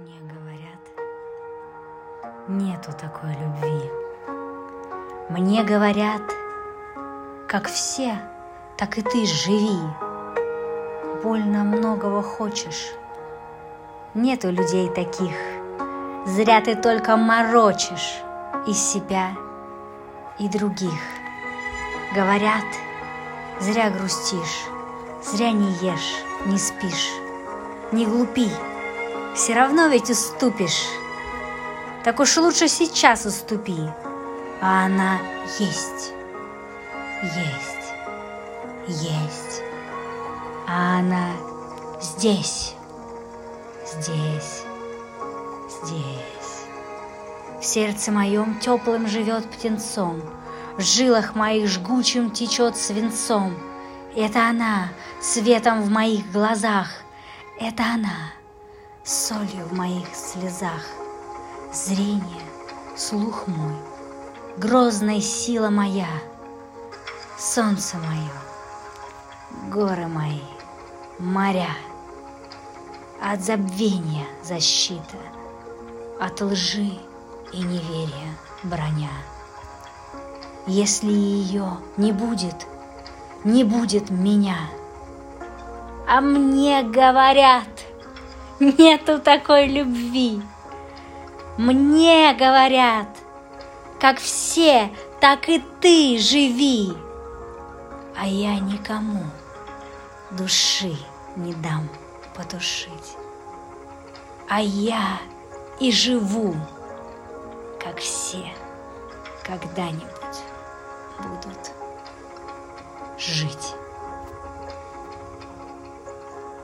[0.00, 0.80] Мне говорят,
[2.48, 3.90] нету такой любви.
[5.28, 6.22] Мне говорят,
[7.46, 8.18] как все,
[8.78, 9.78] так и ты живи.
[11.22, 12.94] Больно многого хочешь.
[14.14, 15.36] Нету людей таких.
[16.24, 18.22] Зря ты только морочишь
[18.66, 19.32] и себя,
[20.38, 21.02] и других.
[22.14, 22.64] Говорят,
[23.60, 24.64] зря грустишь,
[25.22, 27.10] зря не ешь, не спишь,
[27.92, 28.50] не глупи
[29.34, 30.88] все равно ведь уступишь.
[32.04, 33.78] Так уж лучше сейчас уступи,
[34.60, 35.18] а она
[35.58, 36.12] есть,
[37.22, 37.92] есть,
[38.88, 39.62] есть,
[40.66, 41.32] а она
[42.00, 42.74] здесь,
[43.86, 44.64] здесь,
[45.68, 46.64] здесь.
[47.60, 50.22] В сердце моем теплым живет птенцом,
[50.78, 53.54] в жилах моих жгучим течет свинцом.
[54.16, 54.88] Это она,
[55.20, 56.88] светом в моих глазах,
[57.58, 58.32] это она—
[59.10, 60.82] солью в моих слезах.
[61.72, 62.42] Зрение,
[62.96, 63.74] слух мой,
[64.56, 66.06] грозная сила моя,
[67.36, 70.42] солнце мое, горы мои,
[71.18, 71.70] моря.
[73.20, 75.18] От забвения защита,
[76.20, 76.92] от лжи
[77.52, 79.10] и неверия броня.
[80.66, 82.66] Если ее не будет,
[83.44, 84.56] не будет меня.
[86.08, 87.64] А мне говорят—
[88.60, 90.42] Нету такой любви.
[91.56, 93.08] Мне говорят,
[93.98, 96.92] как все, так и ты живи.
[98.14, 99.24] А я никому
[100.32, 100.94] души
[101.36, 101.88] не дам
[102.36, 103.16] потушить.
[104.46, 105.18] А я
[105.78, 106.54] и живу,
[107.82, 108.44] как все
[109.42, 110.44] когда-нибудь
[111.18, 111.72] будут
[113.18, 113.74] жить.